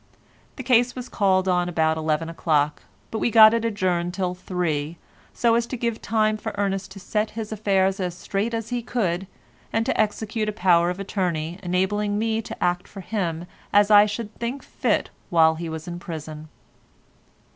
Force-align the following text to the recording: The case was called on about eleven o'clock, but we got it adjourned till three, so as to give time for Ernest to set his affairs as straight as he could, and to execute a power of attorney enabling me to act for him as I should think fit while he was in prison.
The 0.55 0.63
case 0.63 0.95
was 0.95 1.07
called 1.09 1.47
on 1.47 1.69
about 1.69 1.95
eleven 1.95 2.27
o'clock, 2.27 2.81
but 3.11 3.19
we 3.19 3.29
got 3.29 3.53
it 3.53 3.63
adjourned 3.63 4.15
till 4.15 4.33
three, 4.33 4.97
so 5.31 5.53
as 5.53 5.67
to 5.67 5.77
give 5.77 6.01
time 6.01 6.37
for 6.37 6.55
Ernest 6.57 6.89
to 6.93 6.99
set 6.99 7.29
his 7.37 7.51
affairs 7.51 7.99
as 7.99 8.15
straight 8.17 8.55
as 8.55 8.69
he 8.69 8.81
could, 8.81 9.27
and 9.71 9.85
to 9.85 10.01
execute 10.01 10.49
a 10.49 10.53
power 10.53 10.89
of 10.89 10.99
attorney 10.99 11.59
enabling 11.61 12.17
me 12.17 12.41
to 12.41 12.63
act 12.63 12.87
for 12.87 13.01
him 13.01 13.45
as 13.71 13.91
I 13.91 14.07
should 14.07 14.33
think 14.39 14.63
fit 14.63 15.11
while 15.29 15.53
he 15.53 15.69
was 15.69 15.87
in 15.87 15.99
prison. 15.99 16.49